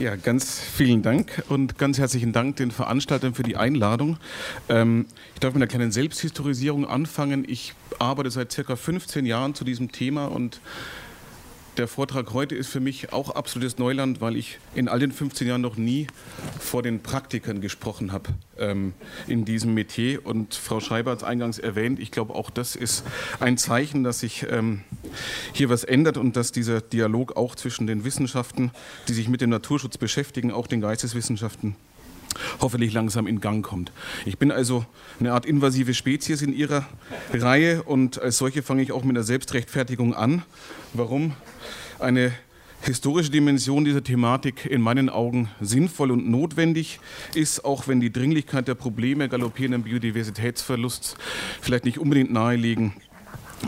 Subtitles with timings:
[0.00, 4.18] Ja, ganz vielen Dank und ganz herzlichen Dank den Veranstaltern für die Einladung.
[4.68, 7.44] Ähm, ich darf mit einer kleinen Selbsthistorisierung anfangen.
[7.46, 10.60] Ich arbeite seit circa 15 Jahren zu diesem Thema und
[11.76, 15.46] der Vortrag heute ist für mich auch absolutes Neuland, weil ich in all den 15
[15.46, 16.06] Jahren noch nie
[16.60, 18.94] vor den Praktikern gesprochen habe ähm,
[19.26, 20.24] in diesem Metier.
[20.24, 23.04] Und Frau Schreiber hat es eingangs erwähnt, ich glaube, auch das ist
[23.40, 24.82] ein Zeichen, dass sich ähm,
[25.52, 28.70] hier was ändert und dass dieser Dialog auch zwischen den Wissenschaften,
[29.08, 31.76] die sich mit dem Naturschutz beschäftigen, auch den Geisteswissenschaften,
[32.60, 33.92] hoffentlich langsam in Gang kommt.
[34.24, 34.84] Ich bin also
[35.20, 36.86] eine Art invasive Spezies in Ihrer
[37.32, 40.42] Reihe und als solche fange ich auch mit einer Selbstrechtfertigung an.
[40.92, 41.32] Warum?
[41.98, 42.32] Eine
[42.84, 47.00] historische Dimension dieser Thematik in meinen Augen sinnvoll und notwendig
[47.34, 51.16] ist, auch wenn die Dringlichkeit der Probleme galoppierenden Biodiversitätsverlusts
[51.62, 52.92] vielleicht nicht unbedingt nahelegen,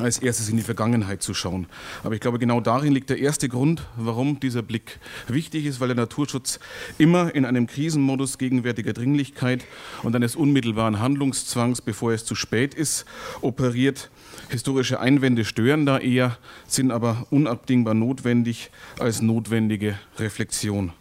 [0.00, 1.66] als erstes in die Vergangenheit zu schauen.
[2.02, 5.88] Aber ich glaube, genau darin liegt der erste Grund, warum dieser Blick wichtig ist, weil
[5.88, 6.58] der Naturschutz
[6.98, 9.64] immer in einem Krisenmodus gegenwärtiger Dringlichkeit
[10.02, 13.04] und eines unmittelbaren Handlungszwangs, bevor es zu spät ist,
[13.40, 14.10] operiert.
[14.48, 20.92] Historische Einwände stören da eher, sind aber unabdingbar notwendig als notwendige Reflexion.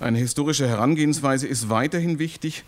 [0.00, 2.64] Eine historische Herangehensweise ist weiterhin wichtig,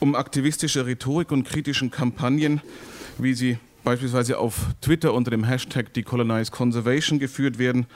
[0.00, 2.60] um aktivistische Rhetorik und kritischen Kampagnen,
[3.18, 7.86] wie sie beispielsweise auf Twitter unter dem Hashtag Decolonize Conservation geführt werden,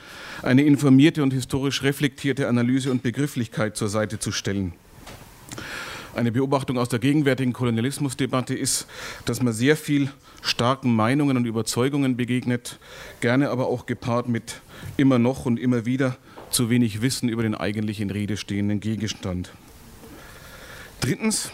[0.43, 4.73] eine informierte und historisch reflektierte Analyse und Begrifflichkeit zur Seite zu stellen.
[6.15, 8.87] Eine Beobachtung aus der gegenwärtigen Kolonialismusdebatte ist,
[9.27, 10.09] dass man sehr viel
[10.41, 12.79] starken Meinungen und Überzeugungen begegnet,
[13.21, 14.63] gerne aber auch gepaart mit
[14.97, 16.17] immer noch und immer wieder
[16.51, 19.53] zu wenig Wissen über den eigentlich in Rede stehenden Gegenstand.
[21.01, 21.53] Drittens,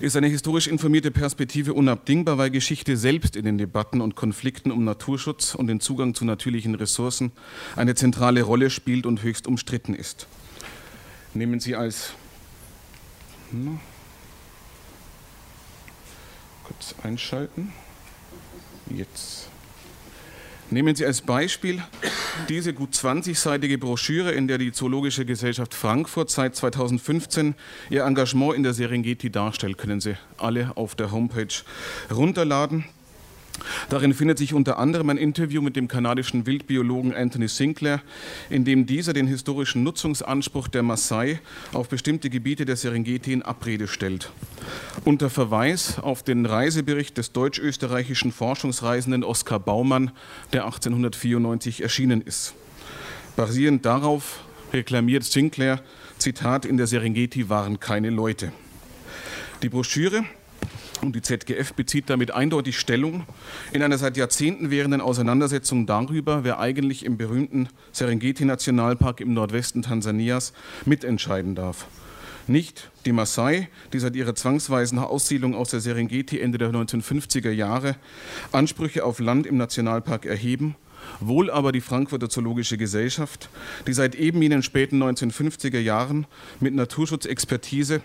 [0.00, 4.84] ist eine historisch informierte Perspektive unabdingbar, weil Geschichte selbst in den Debatten und Konflikten um
[4.84, 7.32] Naturschutz und den Zugang zu natürlichen Ressourcen
[7.76, 10.26] eine zentrale Rolle spielt und höchst umstritten ist.
[11.34, 12.12] Nehmen Sie als
[13.50, 13.80] hm,
[16.64, 17.72] kurz einschalten.
[18.90, 19.48] Jetzt
[20.70, 21.82] Nehmen Sie als Beispiel
[22.48, 27.54] diese gut 20-seitige Broschüre, in der die Zoologische Gesellschaft Frankfurt seit 2015
[27.90, 29.78] ihr Engagement in der Serengeti darstellt.
[29.78, 31.54] Können Sie alle auf der Homepage
[32.10, 32.84] runterladen.
[33.88, 38.02] Darin findet sich unter anderem ein Interview mit dem kanadischen Wildbiologen Anthony Sinclair,
[38.50, 41.40] in dem dieser den historischen Nutzungsanspruch der Maasai
[41.72, 44.30] auf bestimmte Gebiete der Serengeti in Abrede stellt.
[45.04, 50.10] Unter Verweis auf den Reisebericht des deutsch-österreichischen Forschungsreisenden Oskar Baumann,
[50.52, 52.54] der 1894 erschienen ist.
[53.36, 55.80] Basierend darauf reklamiert Sinclair,
[56.18, 58.52] Zitat, in der Serengeti waren keine Leute.
[59.62, 60.24] Die Broschüre
[61.04, 63.24] und die ZGF bezieht damit eindeutig Stellung
[63.72, 70.52] in einer seit Jahrzehnten währenden Auseinandersetzung darüber, wer eigentlich im berühmten Serengeti-Nationalpark im Nordwesten Tansanias
[70.84, 71.86] mitentscheiden darf.
[72.46, 77.96] Nicht die Maasai, die seit ihrer zwangsweisen Aussiedlung aus der Serengeti Ende der 1950er Jahre
[78.52, 80.76] Ansprüche auf Land im Nationalpark erheben,
[81.20, 83.48] wohl aber die Frankfurter Zoologische Gesellschaft,
[83.86, 86.26] die seit eben jenen späten 1950er Jahren
[86.60, 88.02] mit Naturschutzexpertise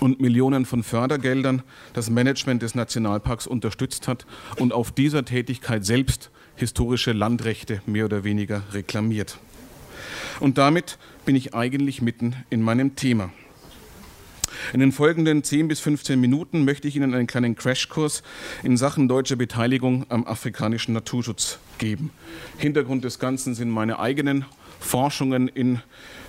[0.00, 1.62] und Millionen von Fördergeldern
[1.92, 4.26] das Management des Nationalparks unterstützt hat
[4.58, 9.38] und auf dieser Tätigkeit selbst historische Landrechte mehr oder weniger reklamiert.
[10.40, 13.30] Und damit bin ich eigentlich mitten in meinem Thema.
[14.72, 18.22] In den folgenden 10 bis 15 Minuten möchte ich Ihnen einen kleinen Crashkurs
[18.62, 22.10] in Sachen deutscher Beteiligung am afrikanischen Naturschutz geben.
[22.56, 24.46] Hintergrund des Ganzen sind meine eigenen
[24.80, 25.80] Forschungen in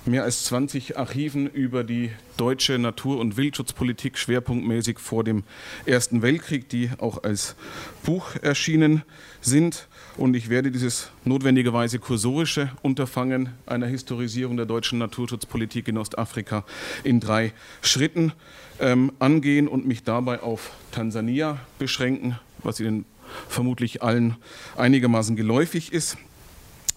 [0.06, 5.44] mehr als 20 Archiven über die deutsche Natur- und Wildschutzpolitik schwerpunktmäßig vor dem
[5.86, 7.56] Ersten Weltkrieg, die auch als
[8.04, 9.04] Buch erschienen
[9.42, 9.88] sind.
[10.18, 16.66] Und ich werde dieses notwendigerweise kursorische Unterfangen einer Historisierung der deutschen Naturschutzpolitik in Ostafrika
[17.04, 18.34] in drei Schritten
[18.80, 23.06] ähm, angehen und mich dabei auf Tansania beschränken, was Ihnen
[23.48, 24.38] vermutlich allen
[24.76, 26.18] einigermaßen geläufig ist.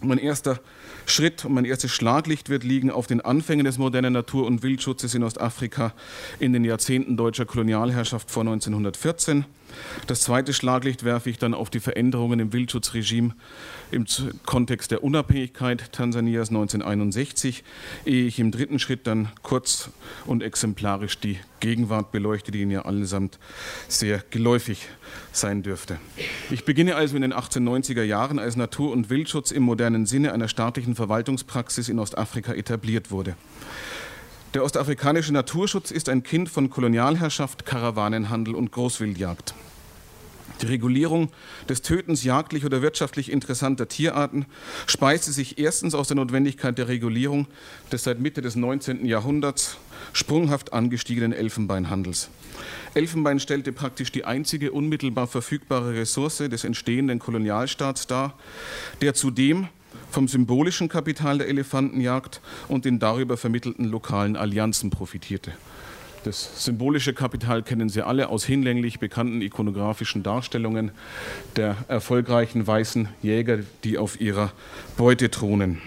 [0.00, 0.60] Mein erster
[1.06, 5.14] Schritt und mein erstes Schlaglicht wird liegen auf den Anfängen des modernen Natur- und Wildschutzes
[5.14, 5.92] in Ostafrika
[6.38, 9.44] in den Jahrzehnten deutscher Kolonialherrschaft vor 1914.
[10.06, 13.34] Das zweite Schlaglicht werfe ich dann auf die Veränderungen im Wildschutzregime
[13.90, 14.06] im
[14.46, 17.62] Kontext der Unabhängigkeit Tansanias 1961,
[18.04, 19.90] ehe ich im dritten Schritt dann kurz
[20.26, 23.38] und exemplarisch die Gegenwart beleuchte, die Ihnen ja allesamt
[23.88, 24.88] sehr geläufig
[25.30, 25.98] sein dürfte.
[26.50, 30.48] Ich beginne also in den 1890er Jahren, als Natur- und Wildschutz im modernen Sinne einer
[30.48, 33.36] staatlichen Verwaltungspraxis in Ostafrika etabliert wurde.
[34.54, 39.54] Der ostafrikanische Naturschutz ist ein Kind von Kolonialherrschaft, Karawanenhandel und Großwildjagd.
[40.60, 41.30] Die Regulierung
[41.70, 44.44] des Tötens jagdlich oder wirtschaftlich interessanter Tierarten
[44.86, 47.46] speiste sich erstens aus der Notwendigkeit der Regulierung
[47.90, 49.06] des seit Mitte des 19.
[49.06, 49.78] Jahrhunderts
[50.12, 52.28] sprunghaft angestiegenen Elfenbeinhandels.
[52.92, 58.38] Elfenbein stellte praktisch die einzige unmittelbar verfügbare Ressource des entstehenden Kolonialstaats dar,
[59.00, 59.68] der zudem
[60.12, 65.52] vom symbolischen Kapital der Elefantenjagd und den darüber vermittelten lokalen Allianzen profitierte.
[66.24, 70.92] Das symbolische Kapital kennen Sie alle aus hinlänglich bekannten ikonografischen Darstellungen
[71.56, 74.52] der erfolgreichen weißen Jäger, die auf ihrer
[74.96, 75.80] Beute thronen.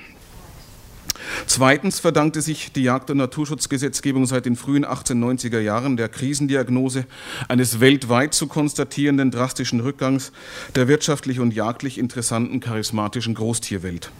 [1.47, 7.05] Zweitens verdankte sich die Jagd- und Naturschutzgesetzgebung seit den frühen 1890er Jahren der Krisendiagnose
[7.47, 10.31] eines weltweit zu konstatierenden drastischen Rückgangs
[10.75, 14.11] der wirtschaftlich und jagdlich interessanten charismatischen Großtierwelt.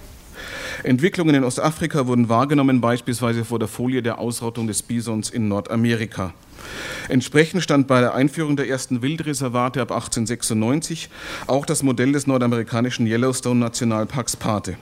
[0.84, 6.34] Entwicklungen in Ostafrika wurden wahrgenommen, beispielsweise vor der Folie der Ausrottung des Bisons in Nordamerika.
[7.08, 11.10] Entsprechend stand bei der Einführung der ersten Wildreservate ab 1896
[11.48, 14.78] auch das Modell des nordamerikanischen Yellowstone Nationalparks Pate.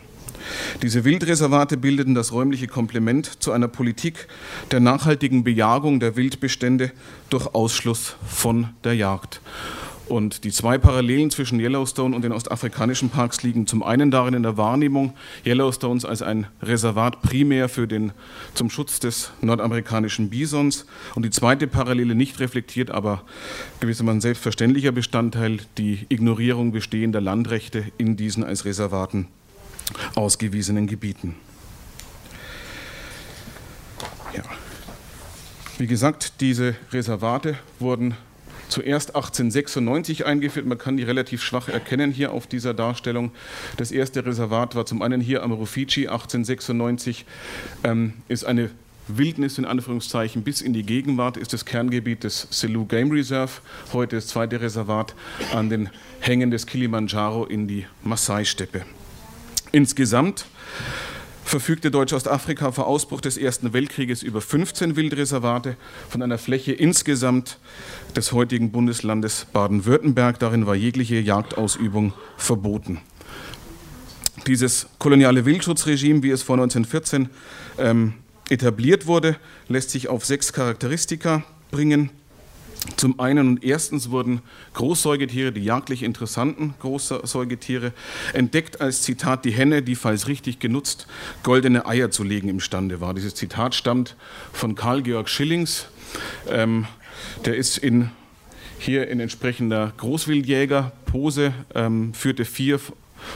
[0.81, 4.27] Diese Wildreservate bildeten das räumliche Komplement zu einer Politik
[4.71, 6.91] der nachhaltigen Bejagung der Wildbestände
[7.29, 9.41] durch Ausschluss von der Jagd.
[10.07, 14.43] Und die zwei Parallelen zwischen Yellowstone und den ostafrikanischen Parks liegen zum einen darin in
[14.43, 15.13] der Wahrnehmung
[15.45, 18.11] Yellowstones als ein Reservat primär für den,
[18.53, 20.85] zum Schutz des nordamerikanischen Bisons
[21.15, 23.23] und die zweite Parallele nicht reflektiert, aber
[23.79, 29.29] gewissermaßen selbstverständlicher Bestandteil die Ignorierung bestehender Landrechte in diesen als Reservaten
[30.15, 31.35] ausgewiesenen Gebieten.
[34.35, 34.43] Ja.
[35.77, 38.15] Wie gesagt, diese Reservate wurden
[38.69, 40.65] zuerst 1896 eingeführt.
[40.65, 43.31] Man kann die relativ schwach erkennen hier auf dieser Darstellung.
[43.77, 47.25] Das erste Reservat war zum einen hier am Rufiji 1896,
[47.83, 48.71] ähm, ist eine
[49.07, 53.51] Wildnis in Anführungszeichen bis in die Gegenwart ist das Kerngebiet des Selous Game Reserve,
[53.91, 55.13] heute das zweite Reservat
[55.53, 55.89] an den
[56.21, 58.85] Hängen des Kilimanjaro in die Maasai-Steppe.
[59.75, 60.45] Insgesamt
[61.43, 65.77] verfügte Deutsch-Ostafrika vor Ausbruch des Ersten Weltkrieges über 15 Wildreservate
[66.09, 67.57] von einer Fläche insgesamt
[68.15, 70.37] des heutigen Bundeslandes Baden-Württemberg.
[70.37, 73.01] Darin war jegliche Jagdausübung verboten.
[74.45, 77.29] Dieses koloniale Wildschutzregime, wie es vor 1914
[77.79, 78.13] ähm,
[78.49, 79.37] etabliert wurde,
[79.69, 82.11] lässt sich auf sechs Charakteristika bringen.
[82.97, 84.41] Zum einen und erstens wurden
[84.73, 87.93] Großsäugetiere, die jagdlich interessanten Großsäugetiere,
[88.33, 91.07] entdeckt als Zitat die Henne, die, falls richtig genutzt,
[91.43, 93.13] goldene Eier zu legen imstande war.
[93.13, 94.17] Dieses Zitat stammt
[94.51, 95.87] von Karl Georg Schillings.
[96.49, 96.85] Ähm,
[97.45, 98.11] der ist in,
[98.79, 102.81] hier in entsprechender Großwildjägerpose, ähm, führte vier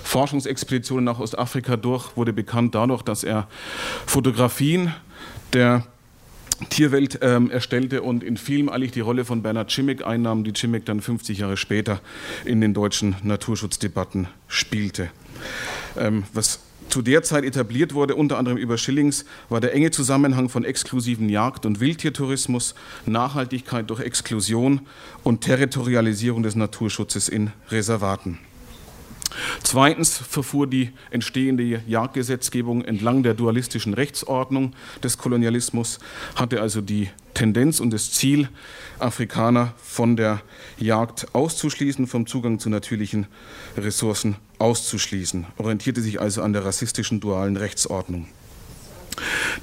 [0.03, 3.47] Forschungsexpeditionen nach Ostafrika durch, wurde bekannt dadurch, dass er
[4.05, 4.93] Fotografien
[5.53, 5.87] der
[6.69, 10.85] Tierwelt ähm, erstellte und in Film eigentlich die Rolle von Bernhard Schimmick einnahm, die Schimmick
[10.85, 12.01] dann 50 Jahre später
[12.45, 15.09] in den deutschen Naturschutzdebatten spielte.
[15.97, 16.59] Ähm, was
[16.89, 21.29] zu der Zeit etabliert wurde, unter anderem über Schillings, war der enge Zusammenhang von exklusiven
[21.29, 22.75] Jagd- und Wildtiertourismus,
[23.05, 24.81] Nachhaltigkeit durch Exklusion
[25.23, 28.39] und Territorialisierung des Naturschutzes in Reservaten.
[29.63, 34.73] Zweitens verfuhr die entstehende Jagdgesetzgebung entlang der dualistischen Rechtsordnung
[35.03, 35.99] des Kolonialismus,
[36.35, 38.49] hatte also die Tendenz und das Ziel,
[38.99, 40.41] Afrikaner von der
[40.77, 43.27] Jagd auszuschließen, vom Zugang zu natürlichen
[43.77, 48.27] Ressourcen auszuschließen, orientierte sich also an der rassistischen dualen Rechtsordnung.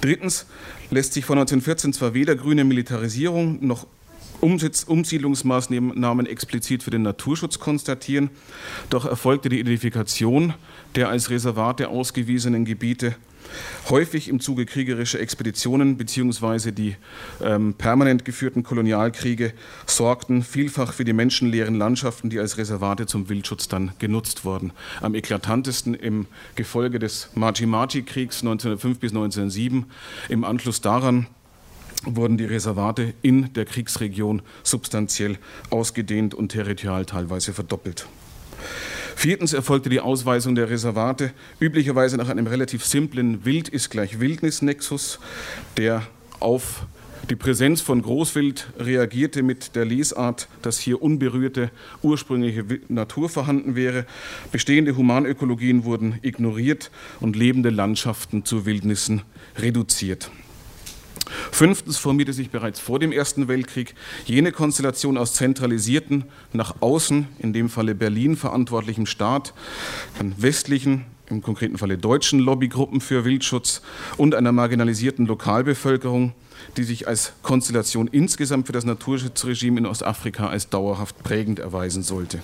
[0.00, 0.46] Drittens
[0.90, 3.86] lässt sich von 1914 zwar weder grüne Militarisierung noch
[4.44, 8.30] Umsiedlungsmaßnahmen explizit für den Naturschutz konstatieren,
[8.90, 10.54] doch erfolgte die Identifikation
[10.94, 13.16] der als Reservate ausgewiesenen Gebiete
[13.90, 16.72] häufig im Zuge kriegerischer Expeditionen bzw.
[16.72, 16.96] die
[17.42, 19.52] ähm, permanent geführten Kolonialkriege
[19.86, 24.72] sorgten vielfach für die menschenleeren Landschaften, die als Reservate zum Wildschutz dann genutzt wurden.
[25.00, 29.86] Am eklatantesten im Gefolge des Maji-Maji-Kriegs 1905 bis 1907,
[30.28, 31.26] im Anschluss daran
[32.04, 35.38] wurden die Reservate in der Kriegsregion substanziell
[35.70, 38.06] ausgedehnt und territorial teilweise verdoppelt.
[39.16, 45.20] Viertens erfolgte die Ausweisung der Reservate üblicherweise nach einem relativ simplen Wild ist gleich Wildnis-Nexus,
[45.76, 46.02] der
[46.40, 46.86] auf
[47.30, 51.70] die Präsenz von Großwild reagierte mit der Lesart, dass hier unberührte
[52.02, 54.04] ursprüngliche Natur vorhanden wäre.
[54.52, 59.22] Bestehende Humanökologien wurden ignoriert und lebende Landschaften zu Wildnissen
[59.56, 60.30] reduziert.
[61.50, 63.94] Fünftens formierte sich bereits vor dem Ersten Weltkrieg
[64.26, 69.54] jene Konstellation aus zentralisierten, nach außen, in dem Falle Berlin, verantwortlichem Staat,
[70.36, 73.82] westlichen im konkreten Falle deutschen Lobbygruppen für Wildschutz
[74.16, 76.32] und einer marginalisierten Lokalbevölkerung,
[76.76, 82.40] die sich als Konstellation insgesamt für das Naturschutzregime in Ostafrika als dauerhaft prägend erweisen sollte.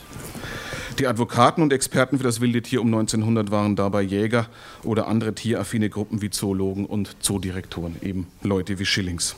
[1.00, 4.50] Die Advokaten und Experten für das wilde Tier um 1900 waren dabei Jäger
[4.84, 9.34] oder andere tieraffine Gruppen wie Zoologen und Zoodirektoren, eben Leute wie Schillings.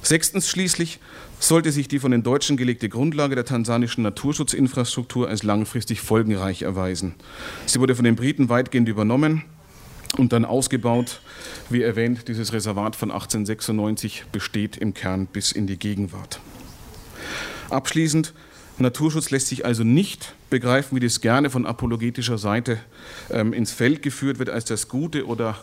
[0.00, 0.98] Sechstens schließlich
[1.40, 7.16] sollte sich die von den Deutschen gelegte Grundlage der tansanischen Naturschutzinfrastruktur als langfristig folgenreich erweisen.
[7.66, 9.44] Sie wurde von den Briten weitgehend übernommen
[10.16, 11.20] und dann ausgebaut.
[11.68, 16.40] Wie erwähnt, dieses Reservat von 1896 besteht im Kern bis in die Gegenwart.
[17.68, 18.32] Abschließend
[18.78, 22.78] Naturschutz lässt sich also nicht begreifen, wie das gerne von apologetischer Seite
[23.30, 25.56] ähm, ins Feld geführt wird, als das Gute oder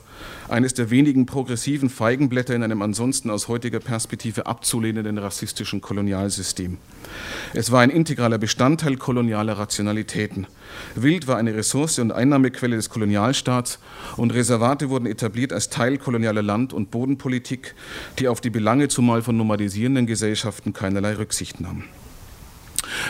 [0.49, 6.77] eines der wenigen progressiven Feigenblätter in einem ansonsten aus heutiger Perspektive abzulehnenden rassistischen Kolonialsystem.
[7.53, 10.47] Es war ein integraler Bestandteil kolonialer Rationalitäten.
[10.95, 13.77] Wild war eine Ressource und Einnahmequelle des Kolonialstaats
[14.17, 17.75] und Reservate wurden etabliert als Teil kolonialer Land- und Bodenpolitik,
[18.17, 21.85] die auf die Belange zumal von nomadisierenden Gesellschaften keinerlei Rücksicht nahmen.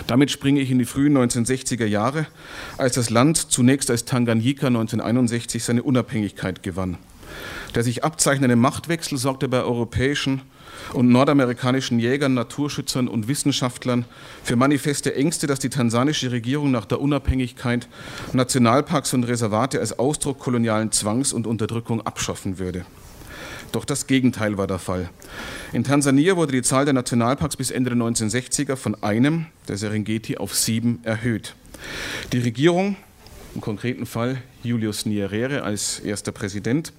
[0.07, 2.27] Damit springe ich in die frühen 1960er Jahre,
[2.77, 6.97] als das Land zunächst als Tanganyika 1961 seine Unabhängigkeit gewann.
[7.75, 10.41] Der sich abzeichnende Machtwechsel sorgte bei europäischen
[10.93, 14.05] und nordamerikanischen Jägern, Naturschützern und Wissenschaftlern
[14.43, 17.87] für manifeste Ängste, dass die tansanische Regierung nach der Unabhängigkeit
[18.33, 22.85] Nationalparks und Reservate als Ausdruck kolonialen Zwangs und Unterdrückung abschaffen würde.
[23.73, 25.09] Doch das Gegenteil war der Fall.
[25.73, 30.37] In Tansania wurde die Zahl der Nationalparks bis Ende der 1960er von einem, der Serengeti,
[30.37, 31.55] auf sieben erhöht.
[32.31, 32.97] Die Regierung,
[33.55, 36.93] im konkreten Fall Julius Nyerere als erster Präsident,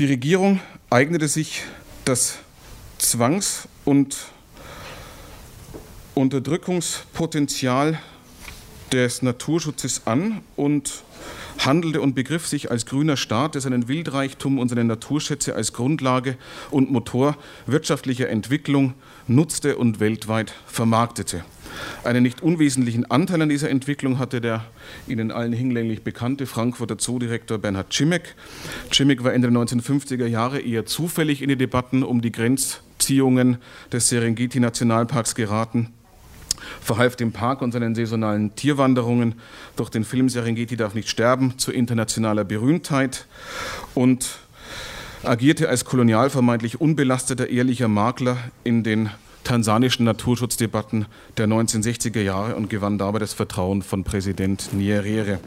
[0.00, 1.62] die Regierung eignete sich
[2.04, 2.38] das
[2.98, 4.16] Zwangs- und
[6.16, 8.00] Unterdrückungspotenzial
[8.90, 11.04] des Naturschutzes an und
[11.64, 16.36] handelte und begriff sich als grüner Staat, der seinen Wildreichtum und seine Naturschätze als Grundlage
[16.70, 17.36] und Motor
[17.66, 18.94] wirtschaftlicher Entwicklung
[19.26, 21.44] nutzte und weltweit vermarktete.
[22.04, 24.64] Einen nicht unwesentlichen Anteil an dieser Entwicklung hatte der
[25.06, 28.34] Ihnen allen hinlänglich bekannte Frankfurter Zoodirektor Bernhard Cimek.
[28.92, 33.58] Cimek war Ende der 1950er Jahre eher zufällig in die Debatten um die Grenzziehungen
[33.92, 35.92] des Serengeti-Nationalparks geraten
[36.80, 39.34] verhalf dem Park und seinen saisonalen Tierwanderungen.
[39.76, 43.26] Durch den Film Serengeti darf nicht sterben zu internationaler Berühmtheit.
[43.94, 44.38] Und
[45.22, 49.10] agierte als kolonial vermeintlich unbelasteter ehrlicher Makler in den
[49.46, 55.38] tansanischen Naturschutzdebatten der 1960er Jahre und gewann dabei das Vertrauen von Präsident Nyerere.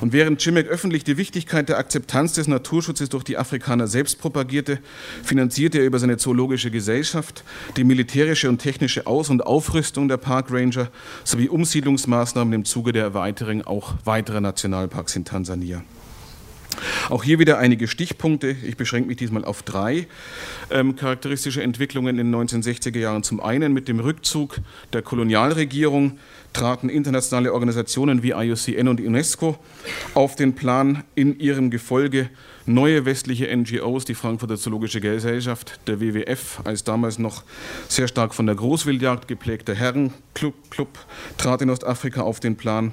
[0.00, 4.78] Und während Chimek öffentlich die Wichtigkeit der Akzeptanz des Naturschutzes durch die Afrikaner selbst propagierte,
[5.22, 7.44] finanzierte er über seine zoologische Gesellschaft
[7.76, 10.88] die militärische und technische Aus- und Aufrüstung der Park Ranger
[11.22, 15.82] sowie Umsiedlungsmaßnahmen im Zuge der Erweiterung auch weiterer Nationalparks in Tansania.
[17.08, 18.56] Auch hier wieder einige Stichpunkte.
[18.64, 20.08] Ich beschränke mich diesmal auf drei
[20.70, 23.22] ähm, charakteristische Entwicklungen in den 1960er Jahren.
[23.22, 24.58] Zum einen mit dem Rückzug
[24.92, 26.18] der Kolonialregierung
[26.52, 29.56] traten internationale Organisationen wie IUCN und UNESCO
[30.14, 32.28] auf den Plan in ihrem Gefolge
[32.64, 37.44] neue westliche NGOs, die Frankfurter Zoologische Gesellschaft, der WWF, als damals noch
[37.88, 40.98] sehr stark von der Großwildjagd geprägter Herrenclub, Club,
[41.38, 42.92] trat in Ostafrika auf den Plan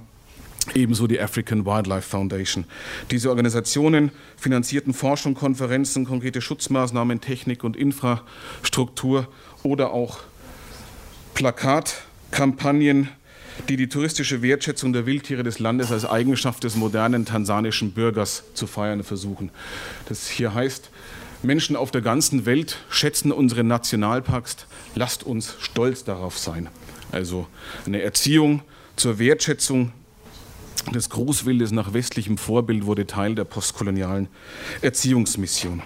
[0.73, 2.65] ebenso die African Wildlife Foundation.
[3.11, 9.27] Diese Organisationen finanzierten Forschung, Konferenzen, konkrete Schutzmaßnahmen, Technik und Infrastruktur
[9.63, 10.19] oder auch
[11.33, 13.09] Plakatkampagnen,
[13.69, 18.67] die die touristische Wertschätzung der Wildtiere des Landes als Eigenschaft des modernen tansanischen Bürgers zu
[18.67, 19.51] feiern versuchen.
[20.07, 20.89] Das hier heißt,
[21.43, 24.57] Menschen auf der ganzen Welt schätzen unsere Nationalparks,
[24.95, 26.69] lasst uns stolz darauf sein.
[27.11, 27.47] Also
[27.85, 28.61] eine Erziehung
[28.95, 29.91] zur Wertschätzung
[30.91, 34.27] des Großwildes nach westlichem Vorbild wurde Teil der postkolonialen
[34.81, 35.81] Erziehungsmission.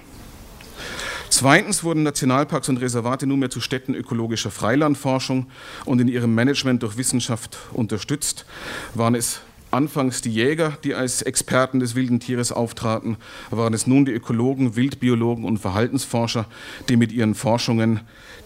[1.29, 5.47] Zweitens wurden Nationalparks und Reservate nunmehr zu Städten ökologischer Freilandforschung
[5.85, 8.45] und in ihrem Management durch Wissenschaft unterstützt.
[8.93, 13.17] Waren es anfangs die Jäger, die als Experten des wilden Tieres auftraten,
[13.51, 16.45] waren es nun die Ökologen, Wildbiologen und Verhaltensforscher,
[16.87, 17.99] die mit ihren Forschungen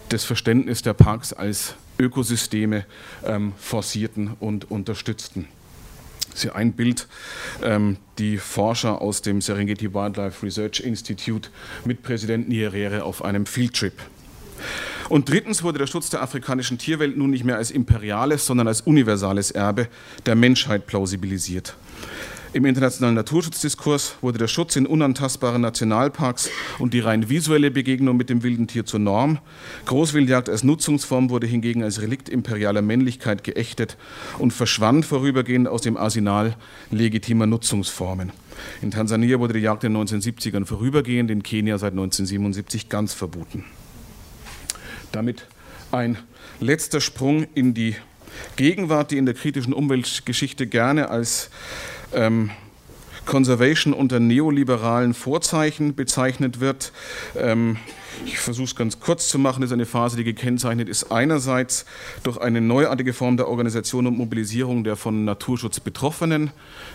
[0.08, 2.84] das Verständnis der Parks als Ökosysteme
[3.24, 5.46] ähm, forcierten und unterstützten.
[6.32, 7.08] Ist hier ein Bild,
[7.62, 11.50] ähm, die Forscher aus dem Serengeti Wildlife Research Institute
[11.84, 13.94] mit Präsident Nyerere auf einem Fieldtrip.
[15.08, 18.80] Und drittens wurde der Schutz der afrikanischen Tierwelt nun nicht mehr als imperiales, sondern als
[18.80, 19.88] universales Erbe
[20.24, 21.76] der Menschheit plausibilisiert.
[22.54, 28.28] Im internationalen Naturschutzdiskurs wurde der Schutz in unantastbaren Nationalparks und die rein visuelle Begegnung mit
[28.28, 29.38] dem wilden Tier zur Norm.
[29.86, 33.96] Großwildjagd als Nutzungsform wurde hingegen als Relikt imperialer Männlichkeit geächtet
[34.38, 36.54] und verschwand vorübergehend aus dem Arsenal
[36.90, 38.32] legitimer Nutzungsformen.
[38.82, 43.64] In Tansania wurde die Jagd in den 1970ern vorübergehend, in Kenia seit 1977 ganz verboten.
[45.10, 45.46] Damit
[45.90, 46.18] ein
[46.60, 47.96] letzter Sprung in die
[48.56, 51.50] Gegenwart, die in der kritischen Umweltgeschichte gerne als
[52.14, 52.50] ähm,
[53.24, 56.92] Conservation unter neoliberalen Vorzeichen bezeichnet wird.
[57.36, 57.76] Ähm,
[58.26, 59.60] ich versuche es ganz kurz zu machen.
[59.60, 61.86] Das ist eine Phase, die gekennzeichnet ist einerseits
[62.22, 66.50] durch eine neuartige Form der Organisation und Mobilisierung der von Naturschutz betroffenen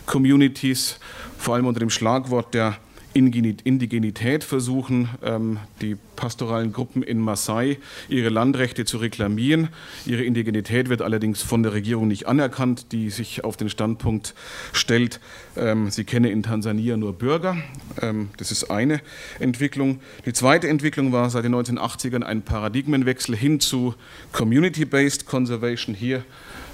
[0.05, 0.99] Communities,
[1.37, 2.77] vor allem unter dem Schlagwort der
[3.17, 7.77] Indigenität versuchen, ähm, die pastoralen Gruppen in Maasai
[8.09, 9.69] ihre Landrechte zu reklamieren.
[10.05, 14.35] Ihre Indigenität wird allerdings von der Regierung nicht anerkannt, die sich auf den Standpunkt
[14.73, 15.19] stellt,
[15.55, 17.57] ähm, sie kenne in Tansania nur Bürger.
[18.01, 19.01] Ähm, das ist eine
[19.39, 19.99] Entwicklung.
[20.25, 23.95] Die zweite Entwicklung war seit den 1980ern ein Paradigmenwechsel hin zu
[24.31, 26.23] Community-Based Conservation hier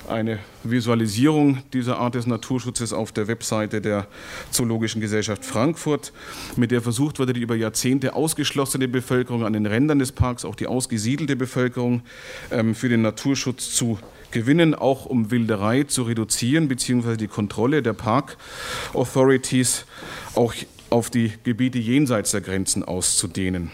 [0.07, 4.07] eine Visualisierung dieser Art des Naturschutzes auf der Webseite der
[4.51, 6.11] Zoologischen Gesellschaft Frankfurt,
[6.55, 10.55] mit der versucht wurde, die über Jahrzehnte ausgeschlossene Bevölkerung an den Rändern des Parks, auch
[10.55, 12.01] die ausgesiedelte Bevölkerung,
[12.51, 13.99] ähm, für den Naturschutz zu
[14.31, 18.37] gewinnen, auch um Wilderei zu reduzieren, beziehungsweise die Kontrolle der Park
[18.93, 19.85] Authorities
[20.35, 20.53] auch
[20.89, 23.71] auf die Gebiete jenseits der Grenzen auszudehnen.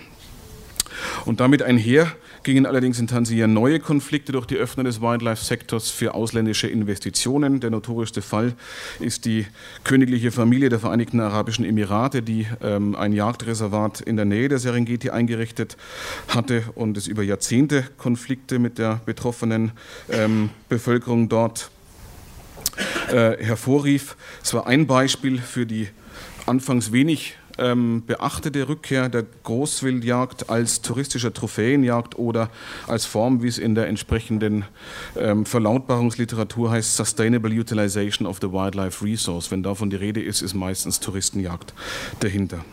[1.26, 2.12] Und damit einher
[2.44, 7.60] gingen allerdings in Tansania neue Konflikte durch die Öffnung des Wildlife-Sektors für ausländische Investitionen.
[7.60, 8.54] Der notorischste Fall
[9.00, 9.46] ist die
[9.84, 15.10] königliche Familie der Vereinigten Arabischen Emirate, die ähm, ein Jagdreservat in der Nähe der Serengeti
[15.10, 15.78] eingerichtet
[16.28, 19.72] hatte und es über Jahrzehnte Konflikte mit der betroffenen
[20.10, 21.72] ähm, Bevölkerung dort
[23.12, 24.16] äh, hervorrief.
[24.44, 25.88] Es war ein Beispiel für die
[26.46, 32.50] anfangs wenig ähm, beachtete Rückkehr der Großwildjagd als touristischer Trophäenjagd oder
[32.88, 34.66] als Form, wie es in der entsprechenden
[35.18, 39.52] ähm, Verlautbarungsliteratur heißt, Sustainable Utilization of the Wildlife Resource.
[39.52, 41.74] Wenn davon die Rede ist, ist meistens Touristenjagd
[42.20, 42.64] dahinter.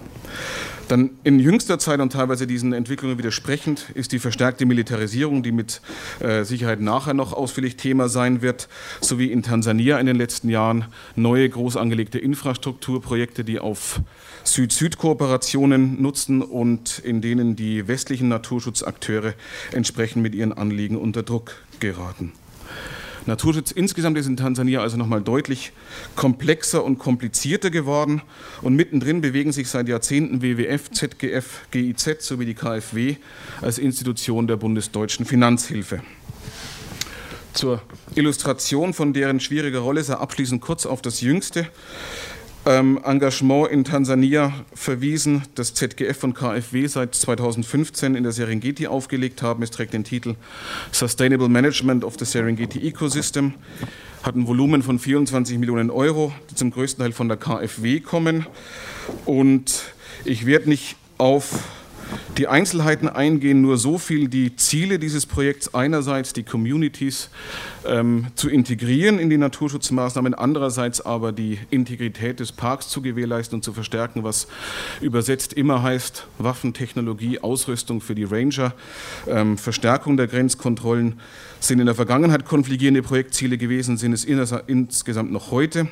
[0.88, 5.80] Dann in jüngster Zeit und teilweise diesen Entwicklungen widersprechend ist die verstärkte Militarisierung, die mit
[6.20, 8.68] äh, Sicherheit nachher noch ausführlich Thema sein wird,
[9.00, 14.00] sowie in Tansania in den letzten Jahren neue groß angelegte Infrastrukturprojekte, die auf
[14.44, 19.34] Süd-Süd-Kooperationen nutzen und in denen die westlichen Naturschutzakteure
[19.72, 22.32] entsprechend mit ihren Anliegen unter Druck geraten.
[23.26, 25.72] Naturschutz insgesamt ist in Tansania also nochmal deutlich
[26.14, 28.22] komplexer und komplizierter geworden.
[28.62, 33.16] Und mittendrin bewegen sich seit Jahrzehnten WWF, ZGF, GIZ sowie die KfW
[33.60, 36.02] als Institution der bundesdeutschen Finanzhilfe.
[37.52, 37.80] Zur
[38.14, 41.66] Illustration von deren schwieriger Rolle sei abschließend kurz auf das Jüngste
[42.66, 49.62] Engagement in Tansania verwiesen, das ZGF und KfW seit 2015 in der Serengeti aufgelegt haben.
[49.62, 50.34] Es trägt den Titel
[50.90, 53.54] Sustainable Management of the Serengeti Ecosystem,
[54.24, 58.46] hat ein Volumen von 24 Millionen Euro, die zum größten Teil von der KfW kommen.
[59.26, 59.84] Und
[60.24, 61.62] ich werde nicht auf
[62.38, 67.30] die Einzelheiten eingehen, nur so viel die Ziele dieses Projekts einerseits die Communities
[67.86, 73.62] ähm, zu integrieren in die Naturschutzmaßnahmen, andererseits aber die Integrität des Parks zu gewährleisten und
[73.62, 74.46] zu verstärken, was
[75.00, 78.74] übersetzt immer heißt Waffentechnologie, Ausrüstung für die Ranger,
[79.26, 81.20] ähm, Verstärkung der Grenzkontrollen
[81.60, 85.88] sind in der Vergangenheit konfligierende Projektziele gewesen, sind es insgesamt noch heute.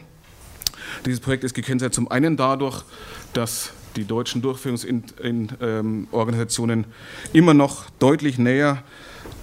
[1.07, 2.85] Dieses Projekt ist gekennzeichnet zum einen dadurch,
[3.33, 6.85] dass die deutschen Durchführungsorganisationen
[7.33, 8.83] immer noch deutlich näher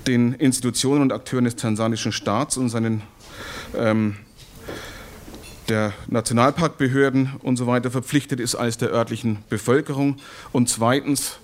[0.08, 3.02] den Institutionen und Akteuren des tansanischen Staats und seinen
[3.76, 4.18] ähm,
[5.70, 10.18] der Nationalparkbehörden und so weiter verpflichtet ist als der örtlichen Bevölkerung.
[10.52, 11.38] Und zweitens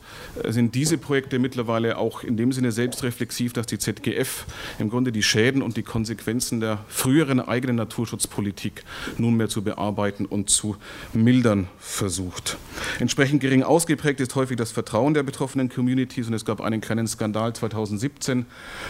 [0.48, 4.46] sind diese Projekte mittlerweile auch in dem Sinne selbstreflexiv, dass die ZGF
[4.80, 8.84] im Grunde die Schäden und die Konsequenzen der früheren eigenen Naturschutzpolitik
[9.18, 10.78] nunmehr zu bearbeiten und zu
[11.14, 12.58] mildern versucht.
[13.00, 17.08] Entsprechend gering ausgeprägt ist häufig das Vertrauen der betroffenen Communities und es gab einen kleinen
[17.08, 18.46] Skandal 2017,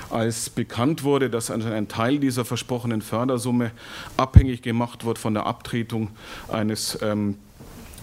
[0.09, 3.71] als bekannt wurde, dass ein Teil dieser versprochenen Fördersumme
[4.17, 6.09] abhängig gemacht wird von der Abtretung
[6.49, 7.35] eines ähm,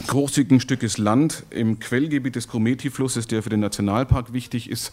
[0.07, 4.93] großzügigen Stückes Land im Quellgebiet des Grumeti-Flusses, der für den Nationalpark wichtig ist.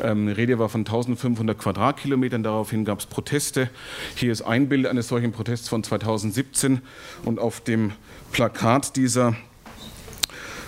[0.00, 2.42] Ähm, Rede war von 1500 Quadratkilometern.
[2.42, 3.70] Daraufhin gab es Proteste.
[4.16, 6.80] Hier ist ein Bild eines solchen Protests von 2017
[7.24, 7.92] und auf dem
[8.32, 9.36] Plakat dieser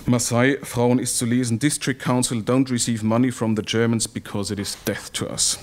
[0.06, 4.76] Maasai-Frauen ist zu lesen: District Council don't receive money from the Germans because it is
[4.86, 5.58] death to us.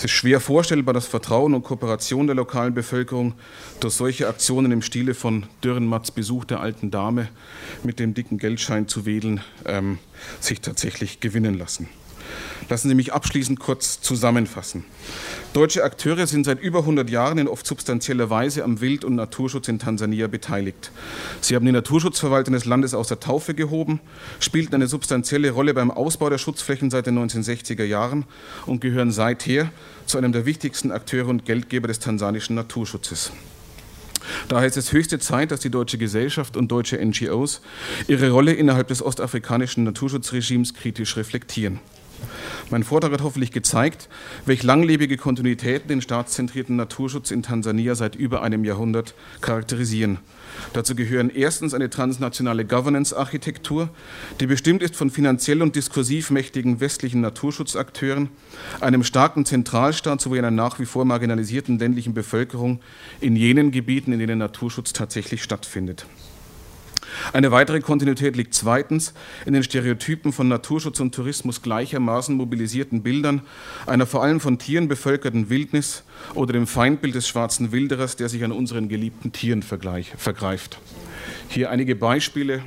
[0.00, 3.34] Es ist schwer vorstellbar, dass Vertrauen und Kooperation der lokalen Bevölkerung
[3.80, 7.28] durch solche Aktionen im Stile von Dürrenmatts Besuch der alten Dame
[7.82, 9.98] mit dem dicken Geldschein zu wedeln, ähm,
[10.40, 11.86] sich tatsächlich gewinnen lassen.
[12.70, 14.84] Lassen Sie mich abschließend kurz zusammenfassen.
[15.54, 19.66] Deutsche Akteure sind seit über 100 Jahren in oft substanzieller Weise am Wild- und Naturschutz
[19.66, 20.92] in Tansania beteiligt.
[21.40, 23.98] Sie haben die Naturschutzverwaltung des Landes aus der Taufe gehoben,
[24.38, 28.24] spielten eine substanzielle Rolle beim Ausbau der Schutzflächen seit den 1960er Jahren
[28.66, 29.72] und gehören seither
[30.06, 33.32] zu einem der wichtigsten Akteure und Geldgeber des tansanischen Naturschutzes.
[34.48, 37.62] Daher ist es höchste Zeit, dass die deutsche Gesellschaft und deutsche NGOs
[38.06, 41.80] ihre Rolle innerhalb des ostafrikanischen Naturschutzregimes kritisch reflektieren.
[42.70, 44.08] Mein Vortrag hat hoffentlich gezeigt,
[44.46, 50.18] welche langlebige Kontinuitäten den staatszentrierten Naturschutz in Tansania seit über einem Jahrhundert charakterisieren.
[50.72, 53.88] Dazu gehören erstens eine transnationale Governance-Architektur,
[54.40, 58.28] die bestimmt ist von finanziell und diskursiv mächtigen westlichen Naturschutzakteuren,
[58.80, 62.80] einem starken Zentralstaat sowie einer nach wie vor marginalisierten ländlichen Bevölkerung
[63.20, 66.06] in jenen Gebieten, in denen Naturschutz tatsächlich stattfindet.
[67.32, 69.14] Eine weitere Kontinuität liegt zweitens
[69.46, 73.42] in den Stereotypen von Naturschutz und Tourismus gleichermaßen mobilisierten Bildern
[73.86, 76.04] einer vor allem von Tieren bevölkerten Wildnis
[76.34, 80.78] oder dem Feindbild des schwarzen Wilderers, der sich an unseren geliebten Tieren vergreift.
[81.48, 82.62] Hier einige Beispiele.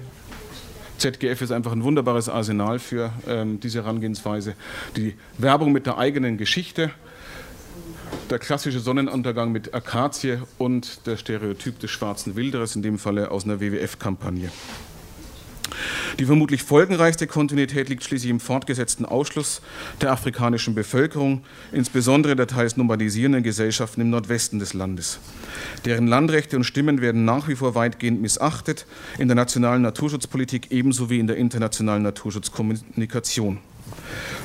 [0.97, 4.55] ZGF ist einfach ein wunderbares Arsenal für ähm, diese Herangehensweise.
[4.95, 6.91] Die Werbung mit der eigenen Geschichte,
[8.29, 13.45] der klassische Sonnenuntergang mit Akazie und der Stereotyp des schwarzen Wilderers, in dem Falle aus
[13.45, 14.51] einer WWF-Kampagne.
[16.19, 19.61] Die vermutlich folgenreichste Kontinuität liegt schließlich im fortgesetzten Ausschluss
[20.01, 25.19] der afrikanischen Bevölkerung, insbesondere der teils nomadisierenden Gesellschaften im Nordwesten des Landes.
[25.85, 28.85] Deren Landrechte und Stimmen werden nach wie vor weitgehend missachtet,
[29.17, 33.59] in der nationalen Naturschutzpolitik ebenso wie in der internationalen Naturschutzkommunikation.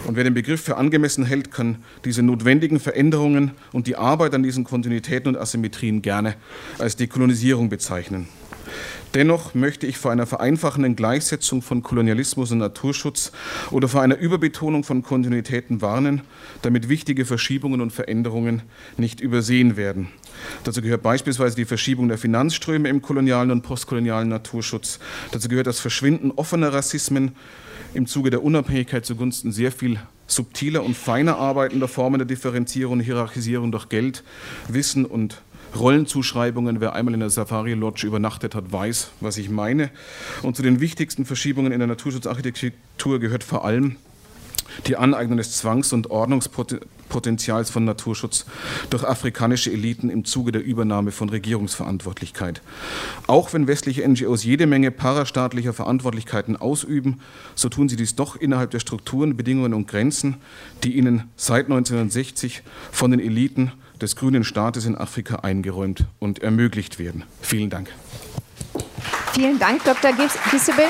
[0.07, 4.43] Und wer den Begriff für angemessen hält, kann diese notwendigen Veränderungen und die Arbeit an
[4.43, 6.35] diesen Kontinuitäten und Asymmetrien gerne
[6.79, 8.29] als Dekolonisierung bezeichnen.
[9.15, 13.33] Dennoch möchte ich vor einer vereinfachenden Gleichsetzung von Kolonialismus und Naturschutz
[13.71, 16.21] oder vor einer Überbetonung von Kontinuitäten warnen,
[16.61, 18.63] damit wichtige Verschiebungen und Veränderungen
[18.99, 20.09] nicht übersehen werden.
[20.65, 24.99] Dazu gehört beispielsweise die Verschiebung der Finanzströme im kolonialen und postkolonialen Naturschutz.
[25.33, 27.35] Dazu gehört das Verschwinden offener Rassismen
[27.95, 33.01] im Zuge der Unabhängigkeit zugunsten sehr viel subtiler und feiner arbeitender Formen der Differenzierung und
[33.01, 34.25] Hierarchisierung durch Geld,
[34.69, 35.41] Wissen und
[35.77, 36.81] Rollenzuschreibungen.
[36.81, 39.91] Wer einmal in der Safari Lodge übernachtet hat, weiß, was ich meine.
[40.43, 43.97] Und zu den wichtigsten Verschiebungen in der Naturschutzarchitektur gehört vor allem
[44.87, 48.47] die Aneignung des Zwangs- und Ordnungspotenzials von Naturschutz
[48.91, 52.63] durch afrikanische Eliten im Zuge der Übernahme von Regierungsverantwortlichkeit.
[53.27, 57.21] Auch wenn westliche NGOs jede Menge parastaatlicher Verantwortlichkeiten ausüben,
[57.55, 60.37] so tun sie dies doch innerhalb der Strukturen, Bedingungen und Grenzen,
[60.85, 62.63] die ihnen seit 1960
[62.93, 67.25] von den Eliten des grünen Staates in Afrika eingeräumt und ermöglicht werden.
[67.41, 67.91] Vielen Dank.
[69.33, 70.13] Vielen Dank, Dr.
[70.51, 70.87] Gisebel.